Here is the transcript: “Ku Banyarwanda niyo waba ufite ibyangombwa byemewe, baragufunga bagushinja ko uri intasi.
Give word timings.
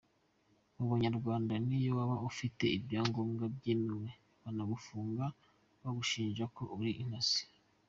“Ku 0.75 0.83
Banyarwanda 0.91 1.53
niyo 1.65 1.91
waba 1.97 2.15
ufite 2.29 2.65
ibyangombwa 2.77 3.43
byemewe, 3.55 4.09
baragufunga 4.41 5.25
bagushinja 5.81 6.45
ko 6.55 6.63
uri 6.77 6.91
intasi. 7.03 7.43